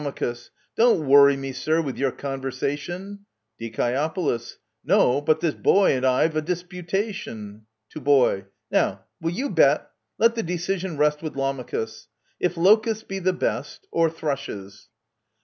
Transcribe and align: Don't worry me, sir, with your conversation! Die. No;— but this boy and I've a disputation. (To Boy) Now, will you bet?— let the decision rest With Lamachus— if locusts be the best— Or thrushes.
Don't 0.75 1.05
worry 1.07 1.37
me, 1.37 1.51
sir, 1.51 1.79
with 1.79 1.95
your 1.95 2.11
conversation! 2.11 3.27
Die. 3.59 4.39
No;— 4.83 5.21
but 5.21 5.41
this 5.41 5.53
boy 5.53 5.91
and 5.95 6.03
I've 6.03 6.35
a 6.35 6.41
disputation. 6.41 7.67
(To 7.91 8.01
Boy) 8.01 8.45
Now, 8.71 9.01
will 9.21 9.29
you 9.29 9.51
bet?— 9.51 9.91
let 10.17 10.33
the 10.33 10.41
decision 10.41 10.97
rest 10.97 11.21
With 11.21 11.35
Lamachus— 11.35 12.07
if 12.39 12.57
locusts 12.57 13.03
be 13.03 13.19
the 13.19 13.31
best— 13.33 13.85
Or 13.91 14.09
thrushes. 14.09 14.89